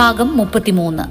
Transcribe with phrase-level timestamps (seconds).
[0.00, 1.04] ഭാഗം മുപ്പത്തിമൂന്ന്.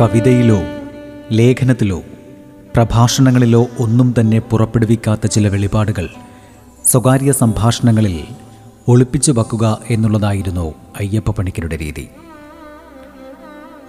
[0.00, 0.58] കവിതയിലോ
[1.30, 2.02] ലേഖനത്തിലോ
[2.76, 6.08] പ്രഭാഷണങ്ങളിലോ ഒന്നും തന്നെ പുറപ്പെടുവിക്കാത്ത ചില വെളിപാടുകൾ
[6.84, 8.24] സ്വകാര്യ സംഭാഷണങ്ങളിൽ
[8.88, 12.08] ഒളിപ്പിച്ചു വക്കുക എന്നുള്ളതായിരുന്നു അയ്യപ്പ പണിക്കരുടെ രീതി.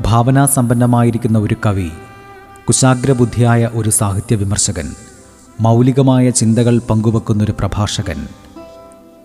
[0.01, 1.89] ഭാവനാസമ്പന്നമായിരിക്കുന്ന ഒരു കവി
[2.67, 4.89] കുശാഗ്രബുദ്ധിയായ ഒരു സാഹിത്യ വിമർശകൻ
[5.59, 8.27] മൗലികമായ ചിന്തകൾ പങ്കുവെക്കുന്നൊരു പ്രഭാഷകൻ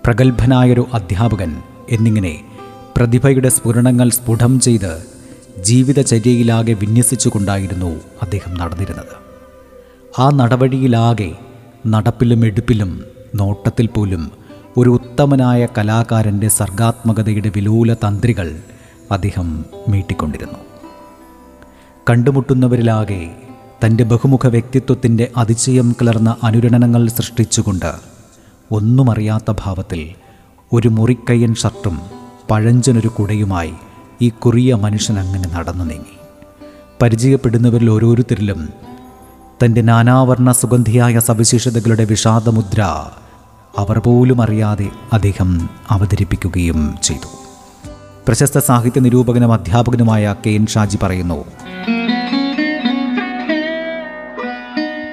[0.05, 2.41] പ്രഗത്ഭനായൊരു അധ്യാപകൻ എന്നിങ്ങനെ
[2.97, 5.03] പ്രതിഭയുടെ സ്ഫുരണങ്ങൾ സ്ഫുടം ചെയ്ത്
[5.59, 9.13] ജീവിതചര്യയിലാകെ വിന്യസിച്ചുകൊണ്ടായിരുന്നു അദ്ദേഹം നടന്നിരുന്നത്.
[10.19, 11.33] ആ നടവഴിയിലാകെ
[11.87, 14.31] നടപ്പിലും എടുപ്പിലും നോട്ടത്തിൽ പോലും
[14.77, 18.57] ഒരു ഉത്തമനായ കലാകാരന്റെ സർഗാത്മകതയുടെ വിലൂല തന്ത്രികൾ
[19.13, 20.59] അദ്ദേഹം മീട്ടിക്കൊണ്ടിരുന്നു.
[22.11, 23.31] കണ്ടുമുട്ടുന്നവരിലാകെ
[23.85, 27.93] തന്റെ ബഹുമുഖ വ്യക്തിത്വത്തിന്റെ അതിശയം കലർന്ന അനുരണനങ്ങൾ സൃഷ്ടിച്ചുകൊണ്ട്
[28.71, 30.11] ഒന്നുമറിയാത്ത ഭാവത്തിൽ
[30.73, 32.01] ഒരു മുറിക്കയ്യൻ ഷർട്ടും
[32.51, 33.73] പഴഞ്ചനൊരു കുടയുമായി
[34.23, 36.17] ഈ കുറിയ മനുഷ്യൻ അങ്ങനെ നടന്നു നീങ്ങി.
[37.03, 38.69] പരിചയപ്പെടുന്നവരിൽ ഓരോരുത്തരിലും
[39.65, 42.83] തന്റെ നാനാവർണ സുഗന്ധിയായ സവിശേഷതകളുടെ വിഷാദമുദ്ര
[43.79, 47.29] അവർ പോലും അറിയാതെ അദ്ദേഹം അവതരിപ്പിക്കുകയും ചെയ്തു.
[48.29, 51.45] പ്രശസ്ത സാഹിത്യ നിരൂപകനും അധ്യാപകനുമായ കെ എൻ ഷാജി പറയുന്നു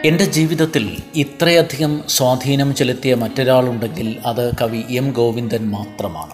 [0.05, 6.33] എന്റെ ജീവിതത്തിൽ ഇത്രയധികം സ്വാധീനം ചെലുത്തിയ മറ്റൊരാളുണ്ടെങ്കിൽ അത് കവി എം ഗോവിന്ദൻ മാത്രമാണ്.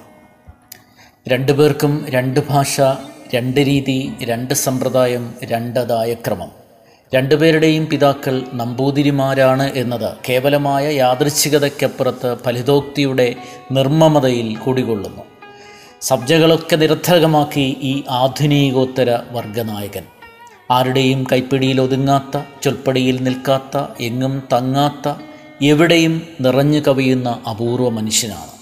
[1.27, 2.81] രണ്ടുപേർക്കും രണ്ട് ഭാഷ
[3.35, 6.51] രണ്ട് രീതി രണ്ട് സമ്പ്രദായം രണ്ടതായ ക്രമം
[7.15, 13.35] രണ്ടുപേരുടെയും പിതാക്കൾ നമ്പൂതിരിമാരാണ് എന്നത് കേവലമായ യാദൃച്ഛികതയ്ക്കപ്പുറത്ത് ഫലിതോക്തിയുടെ
[13.71, 15.21] നിർമ്മമതയിൽ കുടികൊള്ളുന്നു.
[16.01, 20.14] സബ്ജകളൊക്കെ നിരർത്ഥകമാക്കി ഈ ആധുനികോത്തര വർഗനായകൻ.
[20.71, 25.13] ആരുടെയും കൈപ്പിടിയിൽ ഒതുങ്ങാത്ത ചൊൽപ്പടിയിൽ നിൽക്കാത്ത എങ്ങും തങ്ങാത്ത
[25.61, 28.55] എവിടെയും നിറഞ്ഞു കവിയുന്ന അപൂർവ മനുഷ്യനാണ്.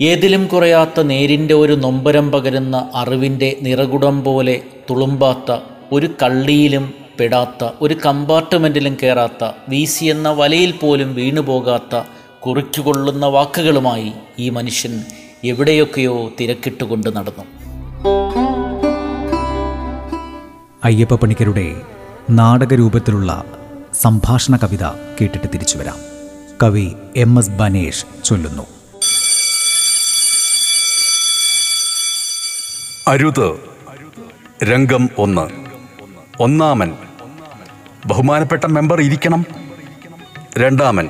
[0.00, 5.58] ഏതിലും കുറയാത്ത നേരിന്റെ ഒരു നൊമ്പരം പകരുന്ന അറിവിന്റെ നിറകുടം പോലെ തുളുമ്പാത്ത
[5.92, 12.02] ഒരു കള്ളിയിലും പെടാത്ത ഒരു കമ്പാർട്ട്മെന്റിലും കയറാത്ത വീസി എന്ന വലയിൽ പോലും വീണുപോകാത്ത
[12.40, 15.04] കുറിച്ചുകൊള്ളുന്ന വാക്കുകളുമായി ഈ മനുഷ്യൻ
[15.44, 17.44] എവിടെയൊക്കെയോ തിരക്കിട്ടുകൊണ്ട് നടന്നു.
[20.84, 21.82] അയ്യപ്പ പണിക്കരുടെ
[22.30, 23.44] നാടകരൂപത്തിലുള്ള
[23.94, 24.84] സംഭാഷണ കവിത
[25.20, 25.94] കേട്ടിട്ട് തിരിച്ചു വരാം.
[26.62, 28.62] കവി എം എസ് ബനേഷ് ചൊല്ലുന്നു.
[33.08, 33.60] അരുത്.
[34.64, 35.50] രംഗം ഒന്ന്.
[36.40, 36.96] ഒന്നാമൻ.
[38.06, 39.46] ബഹുമാനപ്പെട്ട മെമ്പർ ഇരിക്കണം.
[40.58, 41.08] രണ്ടാമൻ.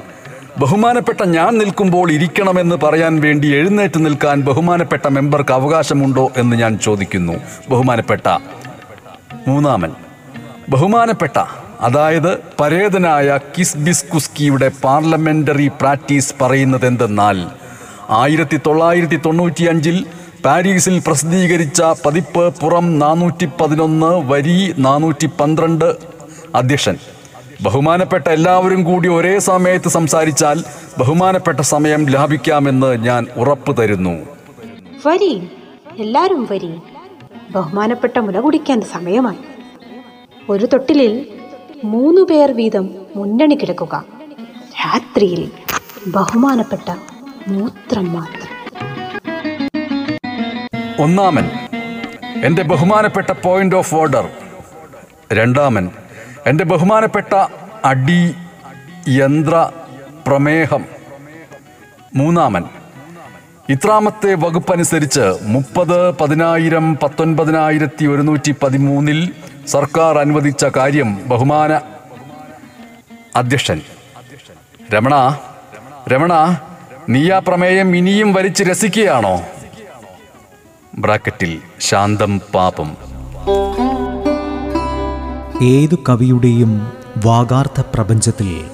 [0.59, 7.33] ബഹുമാനപ്പെട്ട ഞാൻ നിൽക്കുമ്പോൾ ഇരിക്കണമെന്ന് പറയാൻ വേണ്ടി എഴുന്നേറ്റ് നിൽക്കാൻ ബഹുമാനപ്പെട്ട മെമ്പർക്ക് അവകാശമുണ്ടോ എന്ന് ഞാൻ ചോദിക്കുന്നു.
[7.71, 8.39] ബഹുമാനപ്പെട്ട
[9.49, 9.93] മൂന്നാമൻ.
[10.69, 11.39] ബഹുമാനപ്പെട്ട
[11.81, 17.39] അതായത് പരേതനായ കിസ്ബിസ്കുസ്കിയുടെ പാർലമെന്ററി പ്രാക്ടീസ് പറയുന്നത് എന്തെന്നാൽ
[18.11, 19.99] ആയിരത്തി തൊള്ളായിരത്തി തൊണ്ണൂറ്റിയഞ്ചിൽ
[20.45, 25.89] പാരീസിൽ പ്രസിദ്ധീകരിച്ച പതിപ്പ് പുറം നാനൂറ്റി പതിനൊന്ന് വരി നാനൂറ്റി പന്ത്രണ്ട്
[26.55, 26.97] അധ്യക്ഷൻ.
[27.63, 30.59] ബഹുമാനപ്പെട്ട എല്ലാവരും കൂടി ഒരേ സമയത്ത് സംസാരിച്ചാൽ
[30.99, 34.15] ബഹുമാനപ്പെട്ട സമയം ലാഭിക്കാമെന്ന് ഞാൻ ഉറപ്പു തരുന്നു.
[35.07, 35.33] വരി.
[35.99, 36.73] എല്ലാവരും വരി.
[37.51, 39.39] ബഹുമാനപ്പെട്ട മുല കുടിക്കാൻ സമയമായി.
[40.51, 41.27] ഒരു തൊട്ടിലിൽ
[41.85, 44.05] മൂന്നു പേർ വീതം മുന്നണി കിടക്കുക.
[44.85, 45.51] രാത്രിയിൽ
[46.07, 46.97] ബഹുമാനപ്പെട്ട
[47.49, 48.49] മൂത്രം മാത്രം
[51.03, 51.51] ഒന്നാമൻ
[52.45, 54.29] എന്റെ ബഹുമാനപ്പെട്ട പോയിന്റ് ഓഫ് ഓർഡർ
[55.33, 55.91] രണ്ടാമൻ
[56.47, 57.35] എന്റെ ബഹുമാനപ്പെട്ട
[57.85, 58.35] അടി
[59.09, 59.71] യന്ത്ര
[60.27, 60.85] പ്രമേഹം.
[62.17, 62.65] മൂന്നാമൻ
[63.71, 69.33] ഇത്രാമത്തെ വകുപ്പനുസരിച്ച് മുപ്പത് പതിനായിരം പത്തൊൻപതിനായിരത്തി ഒരുന്നൂറ്റി പതിമൂന്നിൽ
[69.67, 71.81] സർക്കാർ അനുവദിച്ച കാര്യം ബഹുമാന
[73.37, 73.81] അധ്യക്ഷൻ.
[74.93, 75.39] രമണ
[76.13, 76.61] രമണ
[77.09, 79.41] നീ ആ പ്രമേയം ഇനിയും വലിച്ച് രസിക്കുകയാണോ?
[80.99, 82.97] ബ്രാക്കറ്റിൽ ശാന്തം പാപം.
[85.63, 86.93] ഏതു കവിയുടെയും
[87.25, 88.65] വാഗാർത്ഥ പ്രപഞ്ചത്തിൽ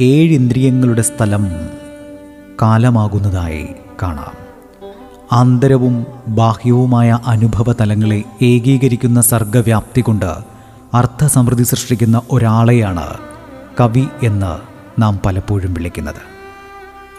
[0.00, 1.44] ഏഴിന്ദ്രിയങ്ങളുടെ സ്ഥലം
[2.62, 3.68] കാലമാകുന്നതായി.
[4.02, 4.44] കാണാം.
[5.32, 10.54] ആന്തരവും ബാഹ്യവുമായ അനുഭവ തലങ്ങളെ ഏകീകരിക്കുന്ന സർഗവ്യാപ്തി കൊണ്ട്
[10.94, 13.18] അർത്ഥസമൃദ്ധി സൃഷ്ടിക്കുന്ന ഒരാളെയാണ്
[13.80, 16.34] കവി എന്ന് നാം പലപ്പോഴും വിളിക്കുന്നത്.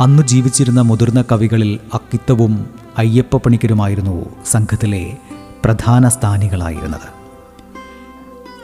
[0.02, 5.18] അന്ന് ജീവിച്ചിരുന്ന മുതിർന്ന കവികളിൽ അക്കിത്തവും അയ്യപ്പ പണിക്കരുമായിരുന്നു സംഘത്തിലെ
[5.66, 7.10] പ്രധാന സ്ഥാനികളായിരുന്നത്.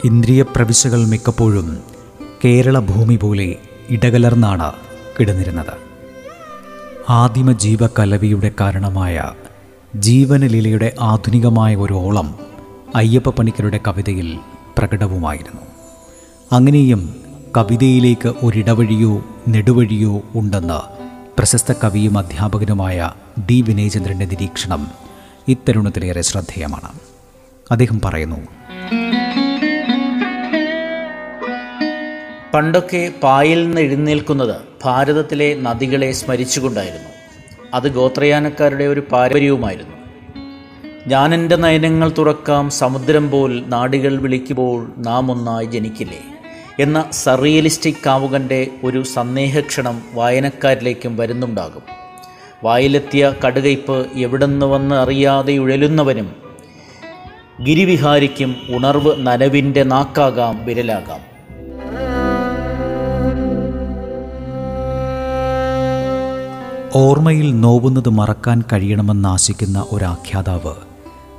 [0.04, 1.78] ഇന്ദ്രിയ പ്രവിശകൾ മിക്കപ്പോഴും
[2.44, 3.56] കേരള ഭൂമി പോലെ
[3.90, 4.72] ഇടകലർന്നാണ്
[5.20, 5.81] കിടന്നിരുന്നത്.
[7.08, 9.30] ആദിമ ജീവകലവിയുടെ കാരണമായ
[9.96, 12.38] ജീവനലീലയുടെ ആധുനികമായ ഒരു ഓളം
[12.94, 14.38] അയ്യപ്പ പണിക്കരുടെ കവിതയിൽ
[14.78, 15.60] പ്രകടവുമായിരുന്നു.
[16.52, 17.14] അങ്ങനെയും
[17.56, 20.94] കവിതയിലേക്ക് ഒരിടവഴിയോ നെടുവഴിയോ ഉണ്ടെന്ന്
[21.38, 24.86] പ്രശസ്ത കവിയും അധ്യാപകനുമായ ഡി വിനയചന്ദ്രന്റെ നിരീക്ഷണം
[25.48, 26.88] ഇത്തരുണത്തിലേറെ ശ്രദ്ധേയമാണ്.
[27.70, 28.36] അദ്ദേഹം പറയുന്നു
[32.54, 37.08] പണ്ടൊക്കെ പായിൽ നിന്ന് എഴുന്നേൽക്കുന്നത് ഭാരതത്തിലെ നദികളെ സ്മരിച്ചുകൊണ്ടായിരുന്നു.
[37.74, 39.96] അത് ഗോത്രയാനക്കാരുടെ ഒരു പാരമ്പര്യവുമായിരുന്നു.
[41.06, 46.20] ഞാൻ എന്റെ നയനങ്ങൾ തുറക്കാം സമുദ്രം പോൽ നാടുകൾ വിളിക്കുമ്പോൾ നാം ഒന്നായി ജനിക്കില്ലേ?
[46.80, 51.82] എന്ന സറിയലിസ്റ്റിക് കാവുകന്റെ ഒരു സന്ദേഹക്ഷണം വായനക്കാരിലേക്കും വരുന്നുണ്ടാകും.
[52.64, 56.36] വായിലെത്തിയ കടുകയ്പ് എവിടെന്ന് വന്ന് അറിയാതെ ഉഴലുന്നവനും
[57.62, 61.31] ഗിരിവിഹാരിക്കും ഉണർവ് നനവിന്റെ നാക്കാകാം വിരലാകാം.
[66.94, 70.74] ഓർമ്മയിൽ നോവുന്നത് മറക്കാൻ കഴിയണമെന്നാശിക്കുന്ന ഒരാഖ്യാതാവ്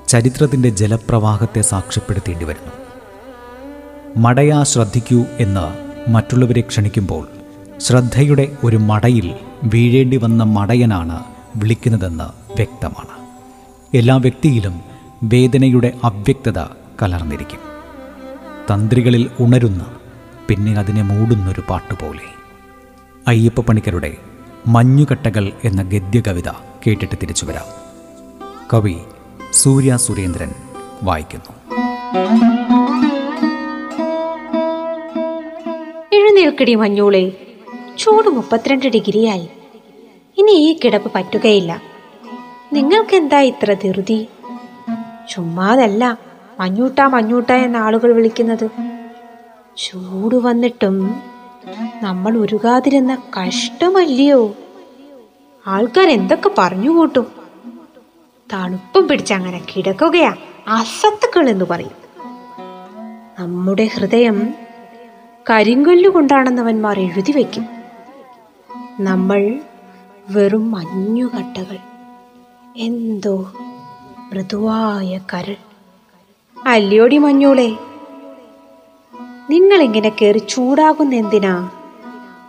[0.08, 2.72] ചരിത്രത്തിന്റെ ജലപ്രവാഹത്തെ സാക്ഷ്യപ്പെടുത്തേണ്ടി വരുന്നു.
[4.18, 5.74] മടയാ ശ്രദ്ധിക്കൂ എന്ന്
[6.10, 7.28] മറ്റുള്ളവരെ ക്ഷണിക്കുമ്പോൾ
[7.80, 9.34] ശ്രദ്ധയുടെ ഒരു മടയിൽ
[9.64, 11.24] വീഴേണ്ടി വന്ന മടയനാണ്
[11.56, 12.24] വിളിക്കുന്നതെന്ന്
[12.56, 13.28] വ്യക്തമാണ്.
[13.98, 14.82] എല്ലാ വ്യക്തിയിലും
[15.24, 16.60] വേദനയുടെ അവ്യക്തത
[17.02, 17.60] കലർന്നിരിക്കും.
[18.72, 19.86] തന്ത്രികളിൽ ഉണരുന്ന
[20.48, 22.34] പിന്നെ അതിനെ മൂടുന്നൊരു പാട്ടുപോലെ.
[23.28, 24.18] അയ്യപ്പ പണിക്കരുടെ
[24.68, 26.50] മഞ്ഞുകട്ടകൾ എന്ന ഗദ്യകവിത
[26.88, 27.66] കേട്ടിട്ട് തിരിച്ചു വരാം.
[28.74, 28.96] കവി
[29.52, 30.52] സൂര്യ സുരേന്ദ്രൻ
[31.04, 31.74] വായിക്കുന്നു.
[36.14, 37.32] എഴുന്നേൽക്കടി മഞ്ഞൂളെ
[37.98, 39.50] ചൂട് മുപ്പത്തിരണ്ട് ഡിഗ്രിയായി.
[40.38, 41.82] ഇനി ഈ കിടപ്പ് പറ്റുകയില്ല.
[42.74, 44.28] നിങ്ങൾക്ക് എന്താ ഇത്ര ധൃതി?
[45.32, 46.18] ചുമ്മാതല്ല
[46.60, 48.70] മഞ്ഞൂട്ട മഞ്ഞൂട്ട എന്ന ആളുകൾ വിളിക്കുന്നത്.
[49.78, 51.24] ചൂട് വന്നിട്ടും
[52.04, 54.56] നമ്മൾ ഉരുകാതിരുന്ന കഷ്ടമല്ലയോ?
[55.68, 57.28] ആൾക്കാർ എന്തൊക്കെ പറഞ്ഞു കൂട്ടും
[58.54, 60.36] തണുപ്പും പിടിച്ചങ്ങനെ കിടക്കുകയാ
[60.68, 61.92] അസത്തുക്കൾ എന്ന് പറയും.
[63.40, 64.54] നമ്മുടെ ഹൃദയം
[65.50, 67.66] കരിങ്കല്ല് കൊണ്ടാണെന്നവന്മാർ എഴുതി വയ്ക്കും.
[69.00, 69.60] നമ്മൾ
[70.30, 71.78] വെറും മഞ്ഞുകട്ടകൾ
[72.78, 73.54] എന്തോ
[74.32, 75.56] മൃദുവായ കരൾ.
[76.66, 77.78] അല്ലയോടി മഞ്ഞോളെ
[79.50, 81.72] നിങ്ങളിങ്ങനെ കയറി ചൂടാകുന്ന എന്തിനാ?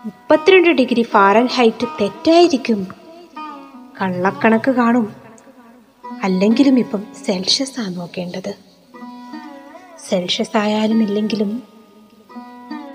[0.04, 2.86] മുപ്പത്തിരണ്ട് ഡിഗ്രി ഫാരൻ ഹൈറ്റ് തെറ്റായിരിക്കും.
[4.02, 5.16] കള്ളക്കണക്ക് കാണും.
[6.22, 8.54] അല്ലെങ്കിലും ഇപ്പം സെൽഷ്യസ് ആ നോക്കേണ്ടത്.
[10.08, 11.62] സെൽഷ്യസ് ആയാലും ഇല്ലെങ്കിലും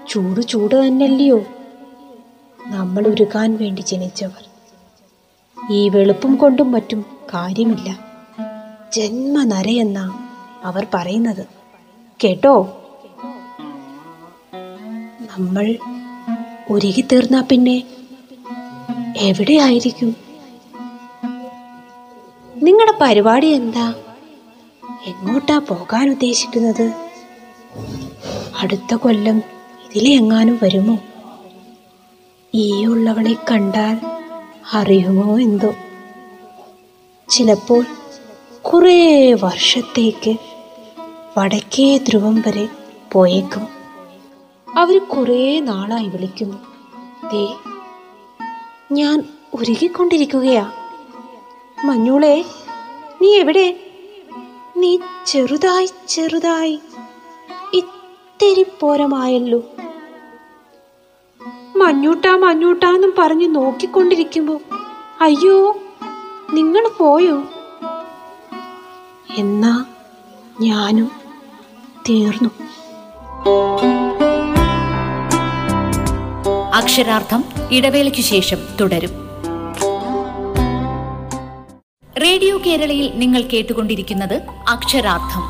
[0.10, 1.40] ചൂട് ചൂട് തന്നെയല്ലയോ?
[2.68, 4.50] നമ്മൾ ഉരുകാൻ വേണ്ടി ജനിച്ചവർ.
[5.72, 8.00] ഈ വെളുപ്പും കൊണ്ടും മറ്റും കാര്യമില്ല.
[8.94, 10.28] ജന്മനരയെന്നാ
[10.64, 11.46] അവർ പറയുന്നത്.
[12.24, 12.79] കേട്ടോ?
[15.40, 15.78] നമ്മൾ
[16.70, 17.84] ഒരുകി തീർന്നാ പിന്നെ
[19.18, 20.16] എവിടെയായിരിക്കും?
[22.64, 23.94] നിങ്ങളുടെ പരിപാടി എന്താ?
[25.06, 26.94] എങ്ങോട്ടാ പോകാൻ ഉദ്ദേശിക്കുന്നത്?
[28.60, 29.38] അടുത്ത കൊല്ലം
[29.86, 31.00] ഇതിലെ എങ്ങാനും വരുമോ?
[32.56, 34.00] ഈ ഉള്ളവളെ കണ്ടാൽ
[34.74, 35.74] അറിയുമോ എന്തോ?
[37.30, 37.86] ചിലപ്പോൾ
[38.62, 40.36] കുറേ വർഷത്തേക്ക്
[41.38, 42.68] വടക്കേ ധ്രുവം വരെ
[43.12, 43.79] പോയേക്കും.
[44.78, 46.58] അവർ കുറേ നാളായി വിളിക്കുന്നു.
[47.30, 47.58] ദേ
[48.92, 49.24] ഞാൻ
[49.54, 50.72] ഉരുകിക്കൊണ്ടിരിക്കുകയാ.
[51.86, 52.46] മഞ്ഞൂളെ
[53.22, 53.80] നീ എവിടെ?
[54.78, 56.80] നീ ചെറുതായി ചെറുതായി
[57.74, 59.64] ഇത്തിരി പോരമായല്ലോ.
[61.76, 64.60] മഞ്ഞൂട്ടാ മഞ്ഞൂട്ടാന്നും പറഞ്ഞ് നോക്കിക്കൊണ്ടിരിക്കുമ്പോ
[65.22, 65.78] അയ്യോ
[66.54, 67.44] നിങ്ങൾ പോയോ?
[69.32, 69.86] എന്നാ
[70.62, 71.12] ഞാനും
[72.10, 72.50] തീർന്നു.
[76.80, 79.10] അക്ഷരാർത്ഥം ഇടവേളയ്ക്കു ശേഷം തുടരും.
[82.24, 85.42] റേഡിയോ കേരളയിൽ നിങ്ങൾ കേട്ടുകൊണ്ടിരിക്കുന്നത് അക്ഷരാർത്ഥം.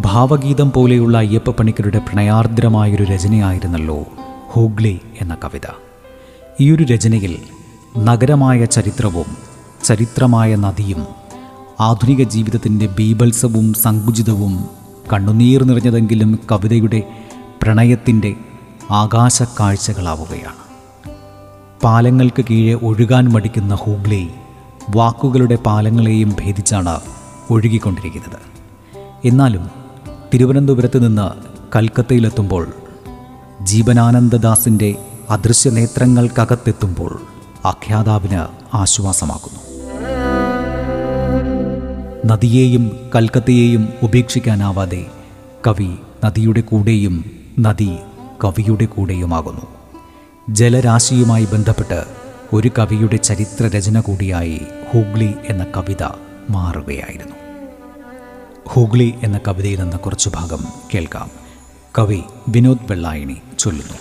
[0.00, 4.04] ഭാവഗീതം പോലെയുള്ള അയ്യപ്പ പണിക്കരുടെ പ്രണയാർദ്രമായൊരു രചനയായിരുന്നല്ലോ
[4.50, 5.66] ഹൂഗ്ലി എന്ന കവിത.
[6.60, 7.38] ഈയൊരു രചനയിൽ
[7.98, 9.36] നഗരമായ ചരിത്രവും
[9.84, 11.06] ചരിത്രമായ നദിയും
[11.80, 14.79] ആധുനിക ജീവിതത്തിന്റെ ബീഭത്സവും സങ്കുചിതവും
[15.12, 17.02] കണ്ണുനീർ നിറഞ്ഞതെങ്കിലും കവിതയുടെ
[17.62, 18.36] പ്രണയത്തിന്റെ
[18.90, 20.60] ആകാശക്കാഴ്ചകളാവുകയാണ്.
[21.84, 24.30] പാലങ്ങൾക്ക് കീഴെ ഒഴുകാൻ മടിക്കുന്ന ഹൂഗ്ലി
[24.96, 27.00] വാക്കുകളുടെ പാലങ്ങളെയും ഭേദിച്ചാണ്
[27.50, 28.38] ഒഴുകിക്കൊണ്ടിരിക്കുന്നത്.
[29.24, 29.70] എന്നാലും
[30.34, 31.28] തിരുവനന്തപുരത്ത് നിന്ന്
[31.76, 32.72] കൽക്കത്തയിലെത്തുമ്പോൾ
[33.62, 34.94] ജീവനാനന്ദദാസിന്റെ
[35.30, 37.20] അദൃശ്യനേത്രങ്ങൾക്കകത്തെത്തുമ്പോൾ
[37.64, 38.42] ആഖ്യാതാവിന്
[38.76, 39.69] ആശ്വാസമാക്കുന്നു
[42.26, 45.06] നദിയെയും കൽക്കത്തയെയും ഉപേക്ഷിക്കാനാവാതെ
[45.66, 47.96] കവി നദിയുടെ കൂടെയും നദി
[48.44, 49.66] കവിയുടെ കൂടെയുമാകുന്നു.
[50.48, 52.04] ജലരാശിയുമായി ബന്ധപ്പെട്ട്
[52.52, 54.60] ഒരു കവിയുടെ ചരിത്ര രചന കൂടിയായി
[54.92, 56.02] ഹൂഗ്ലി എന്ന കവിത
[56.50, 57.36] മാറുകയായിരുന്നു.
[58.68, 61.30] ഹൂഗ്ലി എന്ന കവിതയിൽ നിന്ന് കുറച്ചു ഭാഗം കേൾക്കാം.
[61.98, 63.98] കവി വിനോദ് വെള്ളായണി ചൊല്ലുന്നു.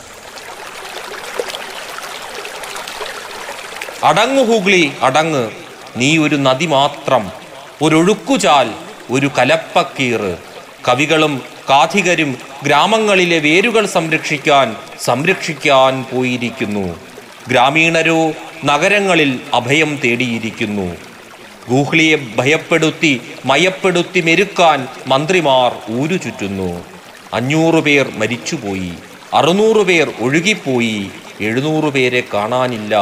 [4.04, 5.50] അടങ്ങ് ഹൂഗ്ലി അടങ്ങ്.
[5.98, 7.49] നീ ഒരു നദി മാത്രം.
[7.82, 8.74] ഒരൊഴുക്കുചാൽ
[9.12, 10.38] ഒരു കലപ്പക്കീറ്.
[10.88, 17.00] കവികളും കാഥികരും ഗ്രാമങ്ങളിലെ വേരുകൾ സംരക്ഷിക്കാൻ സംരക്ഷിക്കാൻ പോയിരിക്കുന്നു.
[17.48, 18.32] ഗ്രാമീണരോ
[18.66, 20.96] നഗരങ്ങളിൽ അഭയം തേടിയിരിക്കുന്നു.
[21.70, 26.86] ഗൂഹ്ലിയെ ഭയപ്പെടുത്തി മയപ്പെടുത്തി മെരുക്കാൻ മന്ത്രിമാർ ഊരു ചുറ്റുന്നു.
[27.34, 28.94] അഞ്ഞൂറ് പേർ മരിച്ചുപോയി
[29.34, 32.96] അറുന്നൂറ് പേർ ഒഴുകിപ്പോയി എഴുന്നൂറ് പേരെ കാണാനില്ല.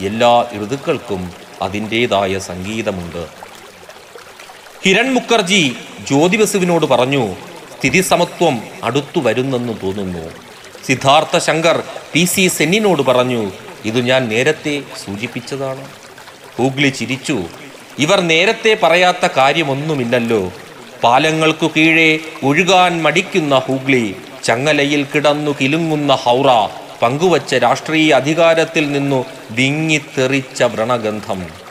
[0.00, 3.49] എല്ലാ ഋതുക്കൾക്കും അതിന്റേതായ സംഗീതമുണ്ട്.
[4.84, 5.62] ഹിരൺ മുഖർജി
[6.08, 7.24] ജ്യോതിബസുവിനോട് പറഞ്ഞു
[7.72, 10.22] സ്ഥിതി സമത്വം അടുത്തു വരുന്നെന്ന് തോന്നുന്നു.
[10.86, 11.76] സിദ്ധാർത്ഥ ശങ്കർ
[12.12, 13.42] പി സി സെന്നിനോട് പറഞ്ഞു
[13.84, 15.84] ഇത് ഞാൻ നേരത്തെ സൂചിപ്പിച്ചതാണ്.
[16.56, 17.36] ഹൂഗ്ലി ചിരിച്ചു
[17.98, 20.42] ഇവർ നേരത്തെ പറയാത്ത കാര്യമൊന്നുമില്ലല്ലോ.
[21.04, 22.10] പാലങ്ങൾക്കു കീഴെ
[22.42, 24.04] ഒഴുകാൻ മടിക്കുന്ന ഹൂഗ്ലി
[24.44, 26.50] ചങ്ങലയിൽ കിടന്നു കിലുങ്ങുന്ന ഹൗറ
[27.02, 29.24] പങ്കുവച്ച രാഷ്ട്രീയ അധികാരത്തിൽ നിന്നു
[29.58, 31.69] വിങ്ങിത്തെറിച്ച വ്രണഗന്ധം.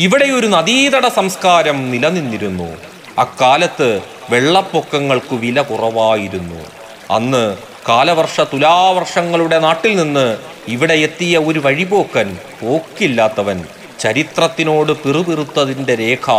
[0.00, 2.76] ഇവിടെ ഒരു നദീതട സംസ്കാരം നിലനിന്നിരുന്നു.
[3.18, 6.64] അക്കാലത്ത് വെള്ളപ്പൊക്കങ്ങൾക്ക് വില കുറവായിരുന്നു.
[7.10, 7.56] അന്ന്
[7.88, 10.36] കാലവർഷ തുലാവർഷങ്ങളുടെ നാട്ടിൽ നിന്ന്
[10.68, 13.64] ഇവിടെ എത്തിയ ഒരു വഴിപോക്കൻ പോക്കില്ലാത്തവൻ
[14.00, 16.30] ചരിത്രത്തിനോട് പിറുപിറുത്തതിന്റെ രേഖ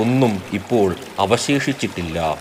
[0.00, 2.38] ഒന്നും ഇപ്പോൾ അവശേഷിച്ചിട്ടില്ല.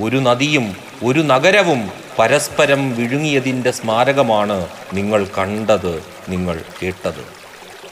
[0.00, 7.42] ഒരു നദിയും ഒരു നഗരവും പരസ്പരം വിഴുങ്ങിയതിന്റെ സ്മാരകമാണ് നിങ്ങൾ കണ്ടത് നിങ്ങൾ കേട്ടത്.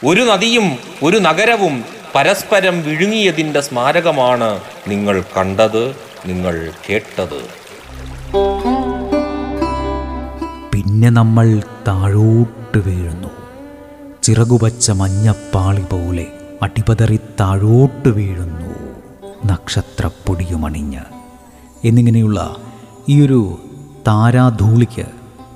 [0.07, 7.43] ഒരു നദിയും ഒരു നഗരവും പരസ്പരം വിഴുങ്ങിയതിന്റെ സ്മാരകമാണ് നിങ്ങൾ കണ്ടത് നിങ്ങൾ കേട്ടത്.
[10.73, 13.29] പിന്നെ നമ്മൾ താഴോട്ട് വീഴുന്നു.
[14.23, 16.26] ചിറകുപച്ച മഞ്ഞപ്പാളി പോലെ
[16.62, 18.75] അടിപതറി താഴോട്ട് വീഴുന്നു.
[19.45, 21.00] നക്ഷത്രപ്പൊടിയുമണിഞ്ഞ്.
[21.85, 22.57] എന്നിങ്ങനെയുള്ള
[23.09, 23.59] ഈ ഒരു
[24.09, 25.07] താരാധൂളിക്ക്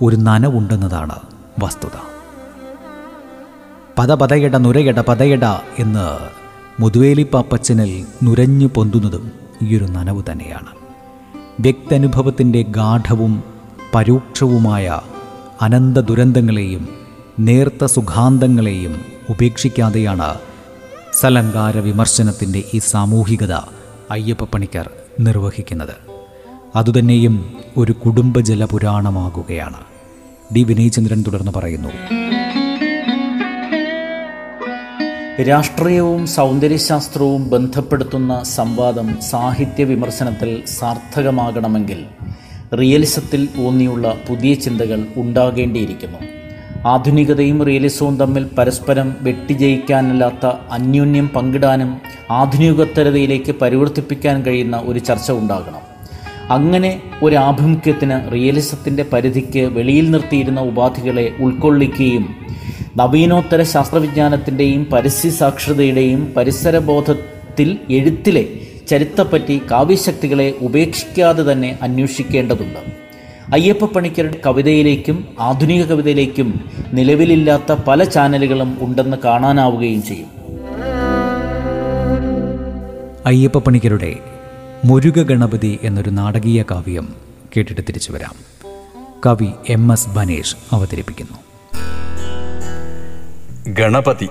[0.03, 1.17] ഒരു നനവുണ്ടെന്നതാണ്
[1.59, 1.99] വസ്തുത.
[3.99, 5.45] പദപതയിട നുരയിട പതയട
[5.79, 6.44] എന്ന്
[6.81, 10.67] മുതുവേലിപ്പാപ്പച്ചനിൽ നുരഞ്ഞു പൊന്തുന്നതും ഈയൊരു നനവ് തന്നെയാണ്.
[11.61, 13.45] വ്യക്തനുഭവത്തിന്റെ ഗാഠവും
[13.95, 15.01] പരോക്ഷവുമായ
[15.63, 16.89] അനന്ത ദുരന്തങ്ങളെയും
[17.39, 19.01] നേർത്ത സുഖാന്തങ്ങളെയും
[19.31, 20.35] ഉപേക്ഷിക്കാതെയാണ്
[21.13, 23.53] സലങ്കാര വിമർശനത്തിന്റെ ഈ സാമൂഹികത
[24.11, 24.91] അയ്യപ്പ പണിക്കർ
[25.21, 25.95] നിർവഹിക്കുന്നത്.
[26.77, 29.79] അതുതന്നെയും ഒരു കുടുംബജല പുരാണമാകുകയാണ്
[30.55, 30.63] ഡി.
[30.63, 32.24] വിനയചന്ദ്രൻ തുടർന്ന് പറയുന്നു.
[35.41, 42.05] രാഷ്ട്രീയവും സൗന്ദര്യശാസ്ത്രവും ബന്ധപ്പെടുത്തുന്ന സംവാദം സാഹിത്യ വിമർശനത്തിൽ സാർത്ഥകമാകണമെങ്കിൽ
[42.77, 46.19] റിയലിസത്തിൽ ഊന്നിയുള്ള പുതിയ ചിന്തകൾ ഉണ്ടാകേണ്ടിയിരിക്കുന്നു.
[46.87, 52.01] ആധുനികതയും റിയലിസവും തമ്മിൽ പരസ്പരം വെട്ടിജയിക്കാനല്ലാത്ത അന്യോന്യം പങ്കിടാനും
[52.31, 55.94] ആധുനികോത്തരതയിലേക്ക് പരിവർത്തിപ്പിക്കാൻ കഴിയുന്ന ഒരു ചർച്ച ഉണ്ടാകണം.
[56.51, 62.37] അങ്ങനെ ഒരു ആഭിമുഖ്യത്തിന് റിയലിസത്തിന്റെ പരിധിക്ക് വെളിയിൽ നിർത്തിയിരുന്ന ഉപാധികളെ ഉൾക്കൊള്ളിക്കുകയും
[62.97, 68.49] നവീനോത്തര ശാസ്ത്രവിജ്ഞാനത്തിന്റെയും പരിസ്ഥിതി സാക്ഷരതയുടെയും പരിസരബോധത്തിൽ എഴുത്തിലെ
[68.89, 73.05] ചരിത്രപ്പറ്റി കാവ്യശക്തികളെ ഉപേക്ഷിക്കാതെ തന്നെ അന്വേഷിക്കേണ്ടതുണ്ട്.
[73.53, 76.61] അയ്യപ്പ പണിക്കരുടെ കവിതയിലേക്കും ആധുനിക കവിതയിലേക്കും
[76.93, 80.27] നിലവിലില്ലാത്ത പല ചാനലുകളും ഉണ്ടെന്ന് കാണാനാവുകയും ചെയ്യും.
[83.27, 84.17] അയ്യപ്പ പണിക്കരുടെ
[84.85, 87.15] മുരുക ഗണപതി എന്നൊരു നാടകീയ കാവ്യം
[87.57, 88.35] കേട്ടിട്ട് തിരിച്ചു വരാം.
[89.27, 91.39] കവി എം എസ് ബനേഷ് അവതരിപ്പിക്കുന്നു.
[93.69, 94.29] ഗണപതി.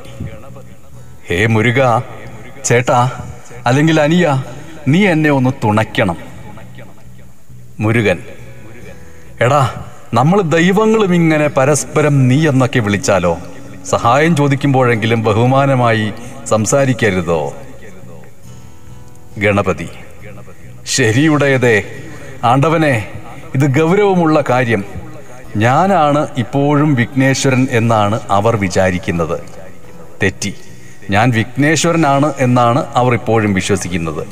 [1.28, 2.04] ഹേ മുരുക
[2.66, 3.12] ചേട്ടാ
[3.66, 4.44] അല്ലെങ്കിൽ അനിയ
[4.88, 6.18] നീ എന്നെ ഒന്ന് തുണയ്ക്കണം.
[7.80, 8.20] മുരുകൻ.
[9.42, 13.38] എടാ നമ്മൾ ദൈവങ്ങളും ഇങ്ങനെ പരസ്പരം നീ എന്നൊക്കെ വിളിച്ചാലോ?
[13.86, 16.14] സഹായം ചോദിക്കുമ്പോഴെങ്കിലും ബഹുമാനമായി
[16.46, 17.54] സംസാരിക്കരുതോ?
[19.38, 19.90] ഗണപതി.
[20.86, 21.84] ശരിയുടയതേ
[22.44, 23.08] ആണ്ടവനെ
[23.56, 24.86] ഇത് ഗൗരവമുള്ള കാര്യം.
[25.58, 29.40] ഞാനാണ് ഇപ്പോഴും വിഘ്നേശ്വരൻ എന്നാണ് അവർ വിചാരിക്കുന്നത്.
[30.24, 30.54] തെറ്റി.
[31.10, 34.28] ഞാൻ വിഘ്നേശ്വരനാണ് എന്നാണ് അവർ ഇപ്പോഴും വിശ്വസിക്കുന്നത്.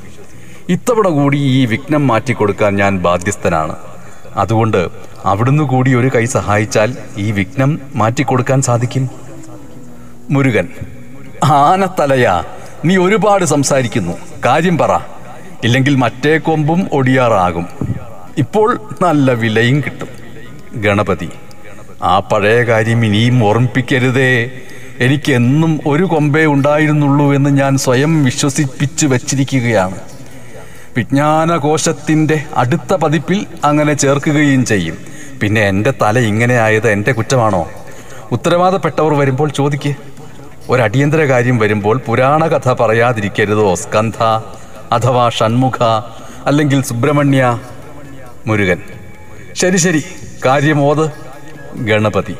[0.69, 3.75] ഇത്തവണ കൂടി ഈ വിഘ്നം മാറ്റിക്കൊടുക്കാൻ ഞാൻ ബാധ്യസ്ഥനാണ്.
[4.35, 4.87] അതുകൊണ്ട്
[5.25, 9.09] അവിടുന്ന് കൂടി ഒരു കൈ സഹായിച്ചാൽ ഈ വിഘ്നം മാറ്റിക്കൊടുക്കാൻ സാധിക്കും.
[10.29, 10.67] മുരുകൻ
[11.43, 12.43] ആനത്തലയാ.
[12.85, 14.13] നീ ഒരുപാട് സംസാരിക്കുന്നു.
[14.45, 14.99] കാര്യം പറ.
[15.63, 17.67] ഇല്ലെങ്കിൽ മറ്റേ കൊമ്പും ഒടിയാറാകും.
[18.37, 20.07] ഇപ്പോൾ നല്ല വിലയും കിട്ടും.
[20.73, 21.29] ഗണപതി
[22.03, 24.49] ആ പഴയ കാര്യം ഇനിയും ഓർമ്മിപ്പിക്കരുതേ.
[24.99, 29.95] എനിക്കെന്നും ഒരു കൊമ്പേ ഉണ്ടായിരുന്നുള്ളൂ എന്ന് ഞാൻ സ്വയം വിശ്വസിപ്പിച്ചു വച്ചിരിക്കുകയാണ്.
[30.97, 34.97] വിജ്ഞാനകോശത്തിന്റെ അടുത്ത പതിപ്പിൽ അങ്ങനെ ചേർക്കുകയും ചെയ്യും.
[35.41, 37.71] പിന്നെ എന്റെ തല ഇങ്ങനെ ആയത് എന്റെ കുറ്റമാണോ?
[38.31, 39.93] ഉത്തരവാദപ്പെട്ടവർ വരുമ്പോൾ ചോദിക്ക്.
[40.69, 44.17] ഒരടിയന്തര കാര്യം വരുമ്പോൾ പുരാണ കഥ പറയാതിരിക്കരുതോ സ്കന്ധ?
[44.91, 45.83] അഥവാ ഷൺമുഖ
[46.45, 47.59] അല്ലെങ്കിൽ സുബ്രഹ്മണ്യ
[48.47, 48.81] മുരുകൻ.
[49.53, 50.05] ശരി ശരി.
[50.45, 51.11] കാര്യമോത്
[51.75, 52.35] ഗണപതി.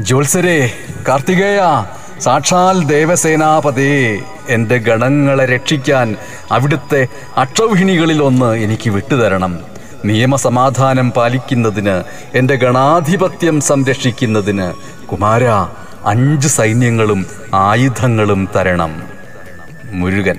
[0.00, 0.70] ജ്യോത്സരേ
[1.08, 1.86] കാർത്തികേയ
[2.20, 6.16] സാക്ഷാൽ ദേവസേനാപതേ എന്റെ ഗണങ്ങളെ രക്ഷിക്കാൻ
[6.52, 9.58] അവിടുത്തെ അക്ഷൗഹിണികളിൽ ഒന്ന് എനിക്ക് വിട്ടുതരണം.
[10.04, 12.02] നിയമസമാധാനം പാലിക്കുന്നതിന്
[12.34, 14.72] എന്റെ ഗണാധിപത്യം സംരക്ഷിക്കുന്നതിന്
[15.06, 15.44] കുമാര
[16.04, 19.02] അഞ്ച് സൈന്യങ്ങളും ആയുധങ്ങളും തരണം.
[19.84, 20.38] മുരുകൻ.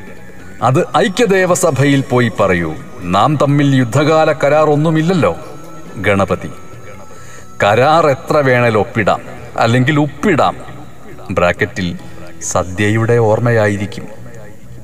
[0.62, 2.75] അത് ഐക്യദേവസഭയിൽ പോയി പറയൂ.
[3.01, 5.38] നാം തമ്മിൽ യുദ്ധകാല കരാർ ഒന്നുമില്ലല്ലോ
[5.98, 6.50] ഗണപതി.
[7.63, 9.22] കരാർ എത്ര വേണേൽ ഒപ്പിടാം.
[9.58, 10.58] അല്ലെങ്കിൽ ഉപ്പിടാം.
[11.32, 11.98] ബ്രാക്കറ്റിൽ
[12.42, 14.08] സദ്യയുടെ ഓർമ്മയായിരിക്കും.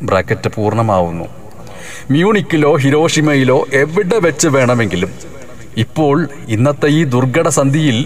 [0.01, 1.25] ബ്രാക്കറ്റ് പൂർണമാവുന്നു.
[2.11, 5.11] മ്യൂണിക്കിലോ ഹിരോഷിമയിലോ എവിടെ വെച്ച് വേണമെങ്കിലും.
[5.77, 8.05] ഇപ്പോൾ ഇന്നത്തെ ഈ ദുർഘട സന്ധിയിൽ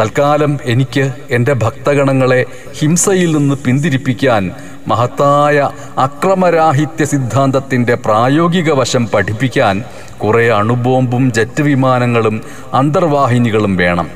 [0.00, 4.52] തൽക്കാലം എനിക്ക് എന്റെ ഭക്തഗണങ്ങളെ ഹിംസയിൽ നിന്ന് പിന്തിരിപ്പിക്കാൻ
[4.88, 9.84] മഹത്തായ അക്രമരാഹിത്യ സിദ്ധാന്തത്തിന്റെ പ്രായോഗിക വശം പഠിപ്പിക്കാൻ
[10.24, 12.40] കുറേ അണുബോംബും ജെറ്റ് വിമാനങ്ങളും
[12.72, 14.10] അന്തർവാഹിനികളും വേണം.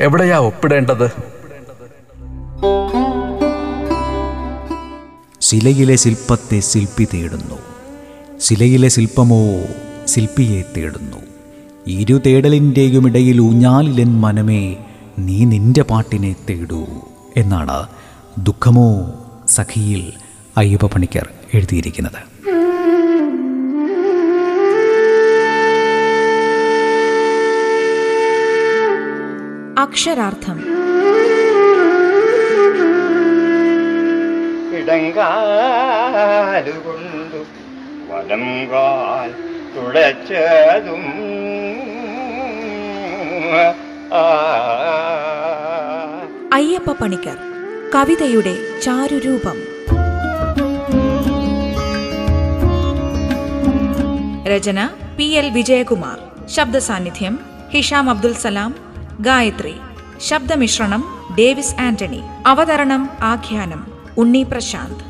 [0.00, 1.10] എവിടെയാ ഒപ്പിടേണ്ടത്?
[5.40, 7.58] ശിലയിലെ ശില്പത്തെ ശില്പി തേടുന്നു.
[8.38, 9.62] ശിലയിലെ ശില്പമോ
[10.04, 11.16] ശില്പിയെ തേടുന്നു.
[11.86, 14.76] ഇരു തേടലിന്റെയും ഇടയിൽ ഊഞ്ഞാലിലൻ മനമേ
[15.18, 16.84] നീ നിന്റെ പാട്ടിനെ തേടൂ
[17.36, 17.86] എന്നാണ്
[18.38, 19.14] ദുഃഖമോ
[19.50, 20.12] സഖിയിൽ
[20.56, 22.30] അയ്യപ്പ പണിക്കർ എഴുതിയിരിക്കുന്നത്.
[29.78, 30.58] അക്ഷരാർത്ഥം.
[34.78, 37.44] ഇടങ്കാലുകൊണ്ടു
[38.10, 39.34] വലം കാൽ
[39.76, 41.04] തുളച്ചതും
[46.52, 47.49] അയ്യപ്പ പണിക്കർ.
[47.94, 49.56] കവിതയുടെ ചാരുരൂപം.
[54.46, 56.46] രചന പി എൽ വിജയകുമാർ.
[56.48, 58.74] ശബ്ദ സാന്നിധ്യം ഹിഷാം അബ്ദുൽ സലാം.
[59.20, 59.74] ഗായത്രി
[60.20, 62.20] ശബ്ദമിശ്രണം ഡേവിസ് ആന്റണി.
[62.46, 63.86] അവതരണം ആഖ്യാനം
[64.18, 65.09] ഉണ്ണി പ്രശാന്ത്.